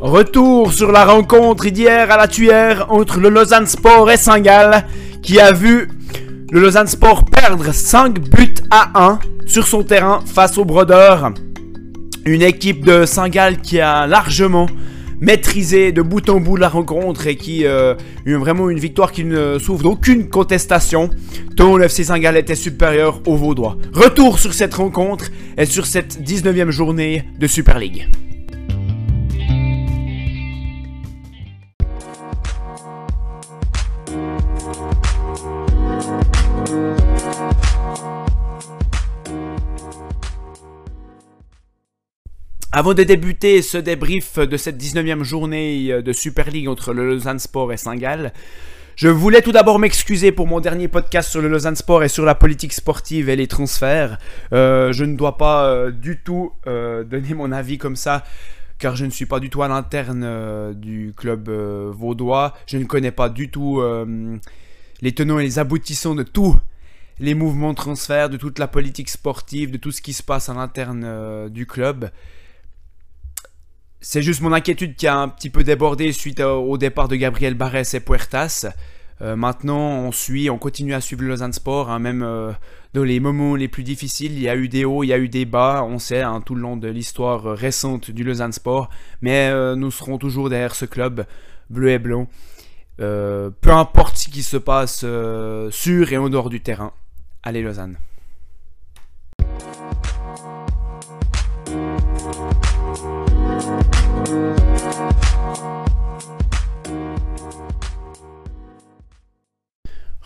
[0.00, 4.84] Retour sur la rencontre d'hier à la Tuyère entre le Lausanne Sport et Saint-Gall
[5.22, 5.88] qui a vu
[6.52, 11.32] le Lausanne Sport perdre 5 buts à 1 sur son terrain face au Brodeur.
[12.24, 14.68] Une équipe de Saint-Gall qui a largement
[15.20, 19.24] maîtrisé de bout en bout la rencontre et qui a eu vraiment une victoire qui
[19.24, 21.10] ne souffre d'aucune contestation,
[21.56, 23.76] tant le FC Saint-Gall était supérieur au Vaudois.
[23.92, 25.24] Retour sur cette rencontre
[25.56, 28.06] et sur cette 19e journée de Super League.
[42.78, 47.08] Avant de débuter ce débrief de cette 19e journée euh, de Super League entre le
[47.08, 48.32] Lausanne Sport et Saint-Gall,
[48.94, 52.24] je voulais tout d'abord m'excuser pour mon dernier podcast sur le Lausanne Sport et sur
[52.24, 54.20] la politique sportive et les transferts.
[54.52, 58.22] Euh, je ne dois pas euh, du tout donner mon avis comme ça,
[58.78, 62.54] car je ne suis pas du tout à l'interne du club vaudois.
[62.68, 63.82] Je ne connais pas du tout
[65.02, 66.56] les tenants et les aboutissants de tous
[67.18, 70.48] les mouvements de transfert, de toute la politique sportive, de tout ce qui se passe
[70.48, 72.10] à l'interne du club.
[74.00, 77.54] C'est juste mon inquiétude qui a un petit peu débordé suite au départ de Gabriel
[77.54, 78.66] Barres et Puertas.
[79.20, 82.52] Euh, maintenant, on suit, on continue à suivre le Lausanne Sport, hein, même euh,
[82.94, 84.32] dans les moments les plus difficiles.
[84.32, 86.40] Il y a eu des hauts, il y a eu des bas, on sait, hein,
[86.40, 88.88] tout le long de l'histoire récente du Lausanne Sport.
[89.20, 91.26] Mais euh, nous serons toujours derrière ce club,
[91.68, 92.28] bleu et blanc.
[92.98, 95.04] peu importe ce qui se passe
[95.70, 96.92] sur et en dehors du terrain.
[97.42, 97.96] Allez, Lausanne.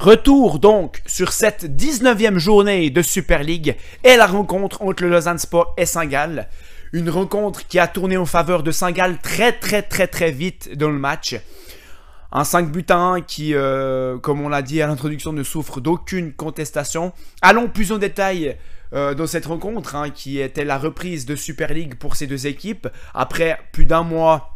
[0.02, 5.38] Retour donc sur cette 19e journée de Super League et la rencontre entre le Lausanne
[5.38, 6.48] Sport et Saint-Gall.
[6.92, 10.90] Une rencontre qui a tourné en faveur de Saint-Gall très très très très vite dans
[10.90, 11.36] le match.
[12.32, 15.80] Un 5 buts à 1 qui, euh, comme on l'a dit à l'introduction, ne souffre
[15.80, 17.12] d'aucune contestation.
[17.40, 18.56] Allons plus en détail
[18.94, 22.48] euh, dans cette rencontre, hein, qui était la reprise de Super League pour ces deux
[22.48, 22.88] équipes.
[23.14, 24.51] Après plus d'un mois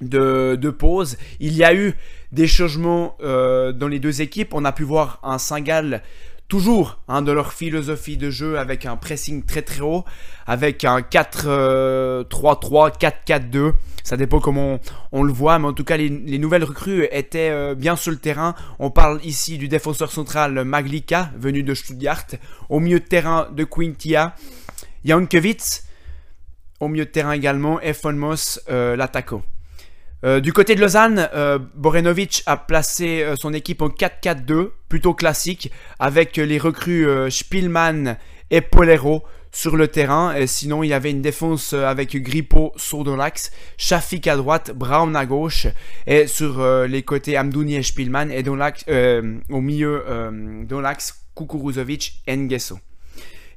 [0.00, 1.16] de, pause.
[1.40, 1.94] Il y a eu
[2.32, 4.54] des changements euh, dans les deux équipes.
[4.54, 6.02] On a pu voir un Saint-Gall
[6.48, 10.04] toujours hein, de leur philosophie de jeu avec un pressing très très haut,
[10.46, 12.24] avec un 4-3-3,
[12.98, 13.56] 4-4-2.
[13.56, 13.72] Euh,
[14.02, 14.80] Ça dépend comment
[15.12, 18.18] on, le voit, mais en tout cas les, nouvelles recrues étaient euh, bien sur le
[18.18, 18.56] terrain.
[18.80, 22.26] On parle ici du défenseur central Maglika, venu de Stuttgart,
[22.68, 24.34] au milieu de terrain de Quintia,
[25.04, 25.82] Jankovic,
[26.80, 29.42] au milieu de terrain également, et Moss, l'attaquant.
[30.22, 35.14] Euh, du côté de Lausanne, euh, Borenovic a placé euh, son équipe en 4-4-2, plutôt
[35.14, 38.18] classique, avec les recrues Spielmann
[38.50, 40.34] et Polero sur le terrain.
[40.34, 45.16] Et sinon, il y avait une défense avec Grippo sur l'axe, Shafik à droite, Brown
[45.16, 45.68] à gauche,
[46.06, 48.44] et sur les côtés Amdouni et Spielmann, et
[49.48, 50.04] au milieu
[50.68, 52.78] dans l'axe, Kukuruzovic et Ngeso.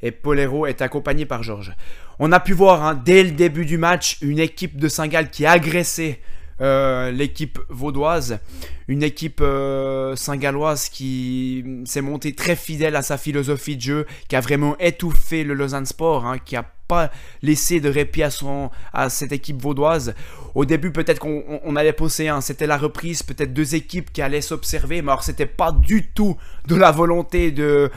[0.03, 1.73] Et Polero est accompagné par Georges.
[2.19, 5.45] On a pu voir hein, dès le début du match une équipe de Saint-Gall qui
[5.45, 6.19] a agressé
[6.61, 8.39] euh, l'équipe vaudoise,
[8.87, 14.35] une équipe euh, saint-galloise qui s'est montée très fidèle à sa philosophie de jeu, qui
[14.35, 18.69] a vraiment étouffé le Lausanne Sport, hein, qui a pas laissé de répit à, son,
[18.93, 20.13] à cette équipe vaudoise.
[20.53, 24.41] Au début, peut-être qu'on allait penser, hein, c'était la reprise, peut-être deux équipes qui allaient
[24.41, 26.37] s'observer, mais alors c'était pas du tout
[26.67, 27.89] de la volonté de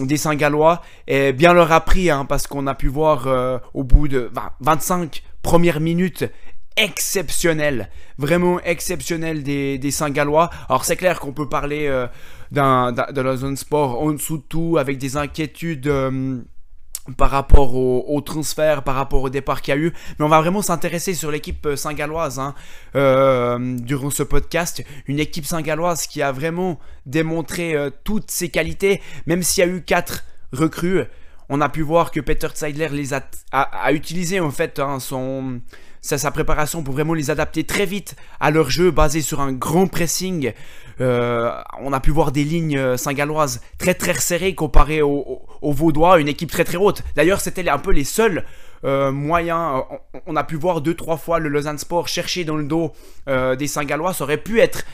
[0.00, 3.84] des Saint-Gallois et bien leur a pris hein, parce qu'on a pu voir euh, au
[3.84, 4.30] bout de
[4.60, 6.24] 25 premières minutes
[6.76, 7.88] exceptionnel,
[8.18, 10.50] vraiment exceptionnel des, des Saint-Gallois.
[10.68, 12.06] Alors c'est clair qu'on peut parler euh,
[12.50, 16.40] de la zone sport en dessous de tout, avec des inquiétudes euh,
[17.16, 19.92] par rapport au, transfert, par rapport au départ qu'il y a eu.
[20.18, 22.54] Mais on va vraiment s'intéresser sur l'équipe euh, saint-galloise hein,
[23.80, 24.84] durant ce podcast.
[25.06, 27.74] Une équipe saint-galloise qui a vraiment démontré
[28.04, 31.04] toutes ses qualités, même s'il y a eu quatre recrues.
[31.48, 33.90] On a pu voir que Peter Zeidler les a, a,
[34.40, 35.60] en fait hein, son
[36.02, 39.86] sa, préparation pour vraiment les adapter très vite à leur jeu basé sur un grand
[39.86, 40.52] pressing.
[41.00, 41.50] Euh,
[41.80, 46.20] on a pu voir des lignes euh, saint-galloises très très serrées comparées aux au, Vaudois,
[46.20, 47.02] une équipe très très haute.
[47.14, 48.44] D'ailleurs, c'était un peu les seuls
[48.84, 49.82] euh, moyens.
[50.26, 52.92] On, a pu voir deux trois fois le Lausanne Sport chercher dans le dos
[53.26, 54.12] des Saint-Gallois.
[54.12, 54.84] Ça aurait pu être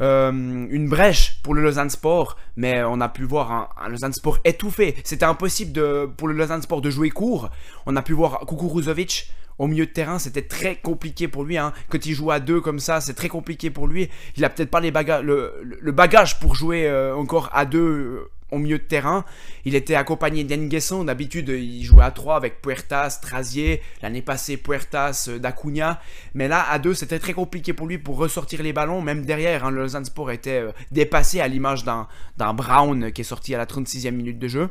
[0.00, 4.94] une brèche pour le Lausanne Sport, mais on a pu voir un, Lausanne Sport étouffé.
[5.04, 7.50] C'était impossible pour le Lausanne Sport de jouer court.
[7.86, 11.58] On a pu voir Kukuruzovic au milieu de terrain, c'était très compliqué pour lui.
[11.58, 11.72] Hein.
[11.88, 14.08] Quand il joue à deux comme ça, c'est très compliqué pour lui.
[14.36, 18.78] Il a peut-être pas les le, bagage pour jouer euh, encore à deux au milieu
[18.78, 19.24] de terrain.
[19.64, 21.04] Il était accompagné d'Enguesson.
[21.04, 23.82] D'habitude, il jouait à 3 avec Puertas, Trazier.
[24.02, 26.00] L'année passée, Puertas, D'Acunha.
[26.34, 29.02] Mais là, à 2, c'était très compliqué pour lui pour ressortir les ballons.
[29.02, 33.54] Même derrière, hein, le Lausanne Sport était dépassé à l'image d'un Brown qui est sorti
[33.54, 34.68] à la 36e minute de jeu.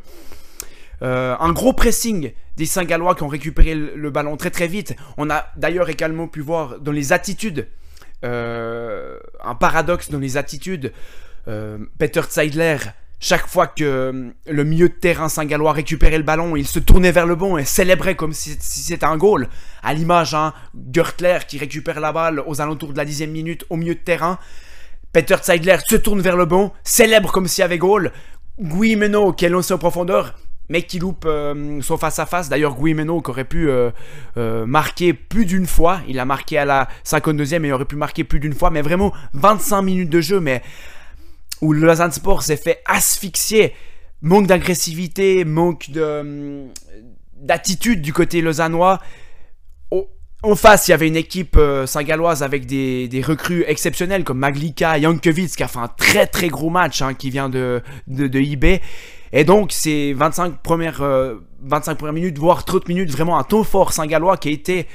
[1.01, 4.95] un gros pressing des Saint-Gallois qui ont récupéré le, ballon très très vite.
[5.17, 7.67] On a d'ailleurs également pu voir dans les attitudes,
[8.25, 10.91] euh, un paradoxe dans les attitudes.
[11.47, 12.77] Euh, Peter Zeidler,
[13.19, 17.11] chaque fois que euh, le milieu de terrain Saint-Gallois récupérait le ballon, il se tournait
[17.11, 19.49] vers le bon et célébrait comme si, c'était un goal.
[19.81, 20.53] À l'image, hein,
[20.93, 24.37] Gertler qui récupère la balle aux alentours de la dixième minute au milieu de terrain.
[25.13, 28.11] Peter Zeidler se tourne vers le bon, célèbre comme s'il y avait goal.
[28.59, 30.35] Guy Menot qui est lancé en profondeur,
[30.69, 32.49] mec qui loupe euh, son face-à-face.
[32.49, 33.91] D'ailleurs, Guimeno qui aurait pu euh,
[34.65, 36.01] marquer plus d'une fois.
[36.07, 38.69] Il a marqué à la 52e et aurait pu marquer plus d'une fois.
[38.69, 40.61] Mais vraiment, 25 minutes de jeu, mais
[41.61, 43.73] où le Lausanne Sport s'est fait asphyxier.
[44.21, 46.65] Manque d'agressivité, manque de,
[47.35, 48.99] d'attitude du côté lausannois.
[50.43, 55.55] En face, il y avait une équipe saint-galloise avec des, recrues exceptionnelles comme Maglika, Jankovic
[55.55, 58.81] qui a fait un très très gros match, hein, qui vient de, de, eBay.
[59.33, 61.01] Et donc, c'est 25 premières,
[61.61, 64.87] 25 euh, premières minutes, voire 30 minutes, vraiment un ton fort Saint-Gallois qui a été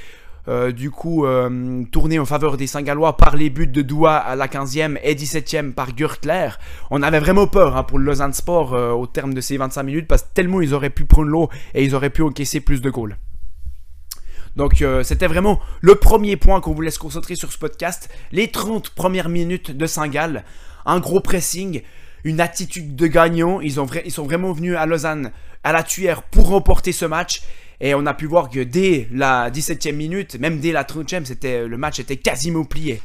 [0.47, 4.35] euh, du coup euh, tourné en faveur des Saint-Gallois par les buts de Doua à
[4.35, 6.49] la 15e et 17e par Gürtler.
[6.91, 10.07] On avait vraiment peur hein, pour le Lausanne Sport au terme de ces 25 minutes
[10.07, 12.89] parce que tellement ils auraient pu prendre l'eau et ils auraient pu encaisser plus de
[12.89, 13.17] goals.
[14.55, 18.09] Donc c'était vraiment le premier point qu'on voulait se concentrer sur ce podcast.
[18.31, 20.43] Les 30 premières minutes de Saint-Gall.
[20.85, 21.81] Un gros pressing
[22.23, 23.61] une attitude de gagnant.
[23.61, 25.31] Ils, ont ils sont vraiment venus à Lausanne,
[25.63, 27.41] à la tuère, pour remporter ce match.
[27.85, 31.67] Et on a pu voir que dès la 17e minute, même dès la 30e, c'était,
[31.67, 33.01] le match était quasiment plié.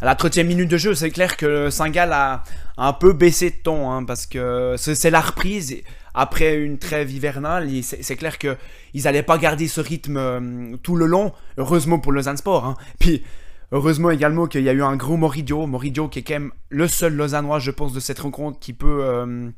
[0.00, 2.42] À la 30e minute de jeu, c'est clair que Saint-Gall a
[2.78, 5.76] un peu baissé de ton, hein, parce que c'est la reprise
[6.16, 7.70] après une trêve hivernale.
[7.82, 8.56] C'est clair qu'ils
[9.04, 12.64] n'allaient pas garder ce rythme euh, tout le long, heureusement pour Lausanne Sport.
[12.64, 12.74] Hein.
[12.98, 13.22] Puis,
[13.70, 16.88] heureusement également qu'il y a eu un gros Moridio, Moridio qui est quand même le
[16.88, 19.04] seul Lausannois, je pense, de cette rencontre qui peut...
[19.04, 19.50] Euh,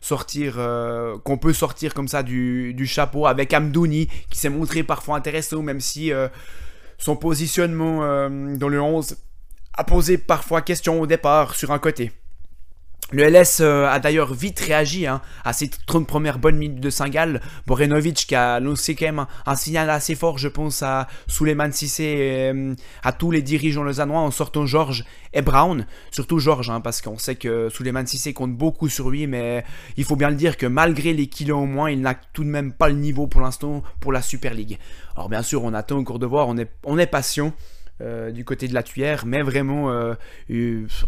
[0.00, 4.82] sortir, euh, qu'on peut sortir comme ça du, du chapeau avec Amdouni qui s'est montré
[4.82, 6.12] parfois intéressant même si
[6.98, 9.16] son positionnement dans le 11
[9.72, 12.12] a posé parfois question au départ sur un côté.
[13.12, 16.88] Le LS euh, a d'ailleurs vite réagi hein, à ces 30 premières bonnes minutes de
[16.88, 17.42] Saint-Gall.
[17.66, 22.04] Borenovic qui a lancé quand même un, signal assez fort, je pense, à Suleiman Sissé
[22.04, 25.04] et euh, à tous les dirigeants lausannois en sortant Georges
[25.34, 25.86] et Brown.
[26.10, 29.64] Surtout Georges, hein, parce qu'on sait que Suleiman Sissé compte beaucoup sur lui, mais
[29.98, 32.48] il faut bien le dire que malgré les kilos au moins, il n'a tout de
[32.48, 34.78] même pas le niveau pour l'instant pour la Super League.
[35.14, 37.52] Alors bien sûr, on attend encore de voir, on est patient.
[38.02, 40.14] Euh, du côté de la tuyère, mais vraiment euh,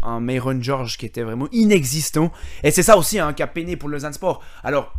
[0.03, 2.31] un Mayron George qui était vraiment inexistant.
[2.63, 4.41] Et c'est ça aussi hein, qui a peiné pour le Sport.
[4.63, 4.93] Alors,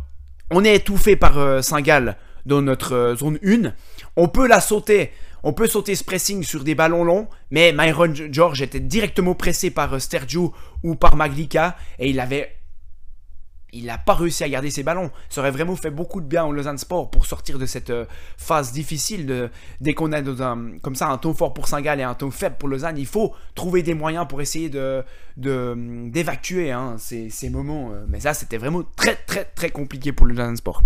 [0.51, 2.15] on est étouffé par euh, Saint-Gall
[2.45, 3.73] dans notre zone 1.
[4.17, 5.11] On peut la sauter.
[5.41, 9.71] On peut sauter ce pressing sur des ballons longs, mais Myron George était directement pressé
[9.71, 10.49] par Sterju
[10.83, 12.58] ou par Maglika et il avait
[13.73, 15.11] il n'a pas réussi à garder ses ballons.
[15.29, 18.05] Ça aurait vraiment fait beaucoup de bien au Lausanne Sport pour sortir de cette euh,
[18.37, 19.49] phase difficile.
[19.81, 20.21] Dès qu'on a
[20.81, 23.33] comme ça un ton fort pour Saint-Gall et un ton faible pour Lausanne, il faut
[23.55, 25.03] trouver des moyens pour essayer de,
[25.37, 27.91] d'évacuer hein, ces, moments.
[27.91, 28.05] Euh.
[28.07, 30.83] Mais ça, c'était vraiment très très très compliqué pour le Lausanne Sport.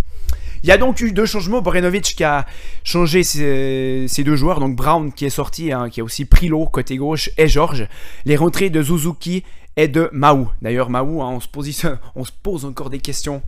[0.63, 1.61] Il y a donc eu deux changements.
[1.61, 2.45] Borenovic qui a
[2.83, 4.59] changé ses, deux joueurs.
[4.59, 7.87] Donc Brown qui est sorti, hein, qui a aussi pris l'eau côté gauche, et Georges.
[8.25, 9.43] Les rentrées de Suzuki
[9.75, 10.49] et de Maou.
[10.61, 13.41] D'ailleurs, Maou, hein, on, se pose encore des questions.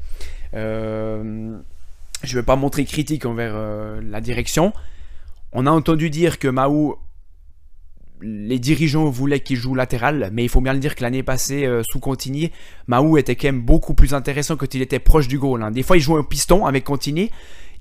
[0.54, 1.58] Euh,
[2.24, 4.74] je ne vais pas montrer critique envers euh, la direction.
[5.52, 6.96] On a entendu dire que Maou,
[8.22, 11.66] les dirigeants voulaient qu'il joue latéral, mais il faut bien le dire que l'année passée,
[11.66, 12.52] euh, sous Contigny,
[12.88, 15.62] Maou était quand même beaucoup plus intéressant quand il était proche du goal.
[15.64, 15.72] Hein.
[15.72, 17.30] Des fois, il jouait au piston avec Contigny,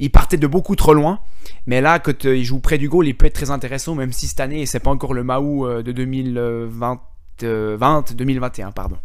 [0.01, 1.21] il partait de beaucoup trop loin,
[1.67, 4.27] mais là, quand il joue près du goal, il peut être très intéressant, même si
[4.27, 7.01] cette année, c'est pas encore le Maou de 2020
[7.41, 8.97] 2021, pardon.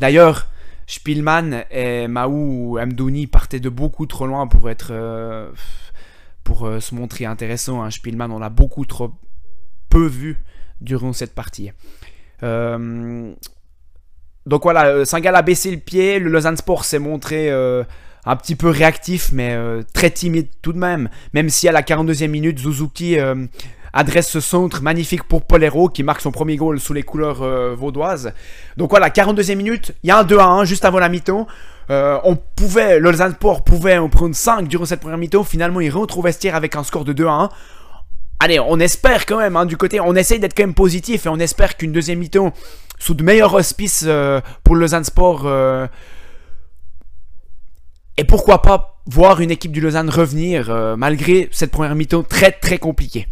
[0.00, 0.48] D'ailleurs,
[0.86, 5.50] Spielmann et Maou Amdouni partaient de beaucoup trop loin pour être euh,
[6.44, 7.82] pour euh, se montrer intéressant.
[7.82, 7.90] Hein.
[7.90, 9.12] Spielmann, on l'a beaucoup trop
[9.88, 10.36] peu vu
[10.80, 11.70] durant cette partie.
[12.42, 13.32] Euh,
[14.44, 18.68] donc voilà, Saint-Gall a baissé le pied, le Lausanne Sport s'est montré un petit peu
[18.68, 19.56] réactif, mais
[19.94, 21.08] très timide tout de même.
[21.32, 23.16] Même si à la 42e minute, Suzuki
[23.92, 27.74] adresse ce centre magnifique pour Polero qui marque son premier goal sous les couleurs euh,
[27.74, 28.32] vaudoises.
[28.76, 31.46] Donc voilà, 42e minute, il y a un 2 à 1 juste avant la mi-temps.
[31.90, 35.44] Euh, on pouvait, Lausanne Sport pouvait en prendre 5 durant cette première mi-temps.
[35.44, 37.48] Finalement, il rentre au vestiaire avec un score de 2 à 1.
[38.40, 41.28] Allez, on espère quand même, hein, du côté, on essaye d'être quand même positif et
[41.28, 42.52] on espère qu'une deuxième mi-temps
[42.98, 45.46] sous de meilleurs auspices euh, pour Lausanne Sport.
[48.16, 52.78] et pourquoi pas voir une équipe du Lausanne revenir malgré cette première mi-temps très très
[52.78, 53.26] compliquée.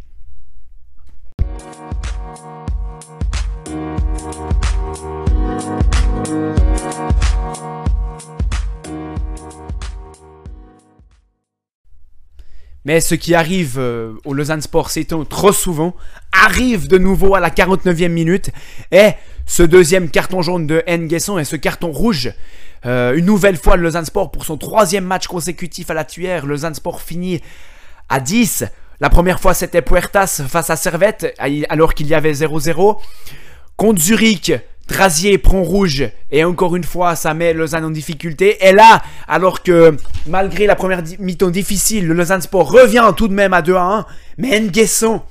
[12.85, 15.95] Mais ce qui arrive euh, au Lausanne Sport Seton trop souvent
[16.33, 18.51] arrive de nouveau à la 49e minute
[18.91, 19.11] et
[19.47, 22.33] ce deuxième carton jaune de Nguesson et ce carton rouge.
[22.87, 26.47] Euh, une nouvelle fois le Lausanne Sport pour son troisième match consécutif à la tuère.
[26.47, 27.43] Lausanne Sport finit
[28.09, 28.65] à 10.
[29.01, 31.35] La première fois c'était Puertas face à Servette
[31.69, 32.97] alors qu'il y avait 0-0.
[33.77, 34.53] Contre Zurich,
[34.91, 38.67] Trazier prend rouge et encore une fois ça met Lausanne en difficulté.
[38.67, 43.33] Et là, alors que malgré la première mi-temps difficile, le Lausanne Sport revient tout de
[43.33, 44.07] même à 2 à 1.
[44.39, 45.23] Mais Nguesson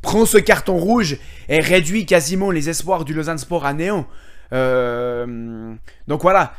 [0.00, 1.18] prend ce carton rouge
[1.50, 4.06] et réduit quasiment les espoirs du Lausanne Sport à néant.
[4.54, 5.74] Euh,
[6.08, 6.54] donc voilà.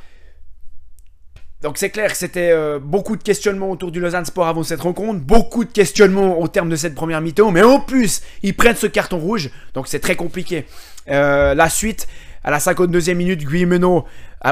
[1.64, 4.82] Donc c'est clair que c'était euh, beaucoup de questionnements autour du Lausanne Sport avant cette
[4.82, 8.76] rencontre, beaucoup de questionnements au terme de cette première mi-temps, mais en plus ils prennent
[8.76, 10.66] ce carton rouge, donc c'est très compliqué.
[11.08, 12.08] Euh, la suite,
[12.44, 14.06] à la 52e minute, Guillemeno,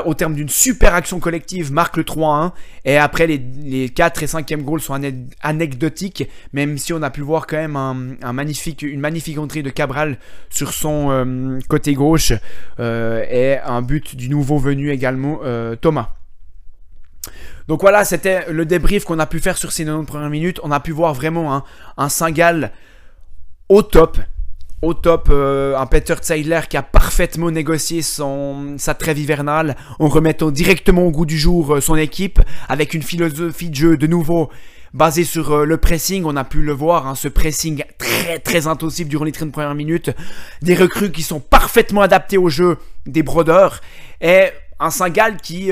[0.05, 2.51] au terme d'une super action collective, marque le 3-1.
[2.85, 4.99] Et après, les, 4 et 5e goals sont
[5.41, 9.69] anecdotiques, même si on a pu voir quand même un, magnifique, une magnifique entrée de
[9.69, 10.17] Cabral
[10.49, 12.33] sur son euh, côté gauche.
[12.79, 16.11] Euh, et un but du nouveau venu également, euh, Thomas.
[17.67, 20.59] Donc voilà, c'était le débrief qu'on a pu faire sur ces 90 premières minutes.
[20.63, 21.63] On a pu voir vraiment un,
[21.97, 22.71] un Singal
[23.69, 24.17] au top
[24.81, 30.49] au top, euh, un Peter Zeidler qui a parfaitement négocié sa trêve hivernale en remettant
[30.49, 34.49] directement au goût du jour euh, son équipe avec une philosophie de jeu de nouveau
[34.93, 36.23] basée sur euh, le pressing.
[36.25, 39.75] On a pu le voir, hein, ce pressing très très intensif durant les 30 premières
[39.75, 40.09] minutes.
[40.63, 43.81] Des recrues qui sont parfaitement adaptés au jeu des brodeurs
[44.19, 44.47] et
[44.79, 45.69] un Singal qui,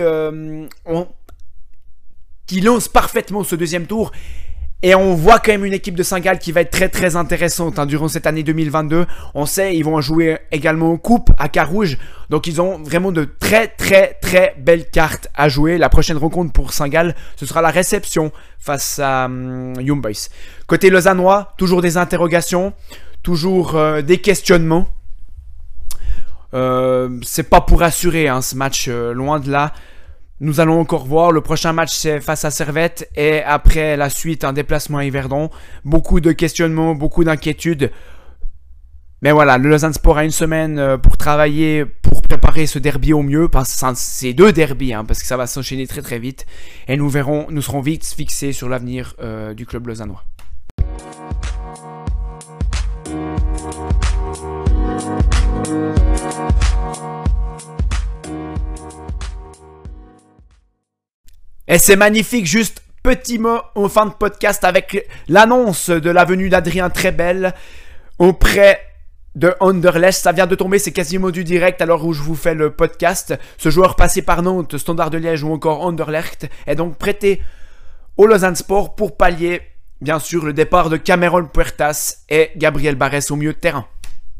[2.45, 4.11] qui lance parfaitement ce deuxième tour
[4.81, 7.79] et on voit quand même une équipe de Saint-Gall qui va être très très intéressante
[7.79, 9.05] hein, durant cette année 2022.
[9.33, 11.97] On sait, ils vont jouer également en coupe à Carouge.
[12.29, 15.77] Donc ils ont vraiment de très très très belles cartes à jouer.
[15.77, 20.29] La prochaine rencontre pour Saint-Gall, ce sera la réception face à um, Young Boys.
[20.65, 22.71] Côté Lausannois, toujours des interrogations,
[23.21, 24.87] toujours euh, des questionnements.
[26.53, 29.73] Euh, c'est pas pour assurer hein, ce match, euh, loin de là.
[30.41, 31.31] Nous allons encore voir.
[31.31, 33.09] Le prochain match, c'est face à Servette.
[33.15, 35.49] Et après la suite, un déplacement à Yverdon.
[35.83, 37.91] Beaucoup de questionnements, beaucoup d'inquiétudes.
[39.21, 43.11] Mais voilà, le Lausanne Sport a une semaine euh, pour travailler, pour préparer ce derby
[43.11, 43.49] au mieux.
[43.95, 46.45] C'est deux derbys, hein, parce que ça va s'enchaîner très très vite.
[46.87, 50.23] Et nous verrons, nous serons vite fixés sur l'avenir euh, du club lausannois.
[61.71, 66.49] Et c'est magnifique, juste petit mot en fin de podcast avec l'annonce de la venue
[66.49, 67.53] d'Adrien Trebel
[68.17, 68.81] auprès
[69.35, 70.19] de Anderlecht.
[70.19, 73.37] Ça vient de tomber, c'est quasiment du direct alors où je vous fais le podcast.
[73.59, 77.39] Ce joueur passé par Nantes, Standard de Liège ou encore Anderlecht est donc prêté
[78.17, 79.61] au Lausanne Sport pour pallier,
[80.01, 83.85] bien sûr, le départ de Cameron Puertas et Gabriel Barres au milieu de terrain.